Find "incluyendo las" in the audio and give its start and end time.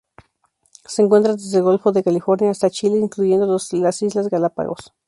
2.97-4.01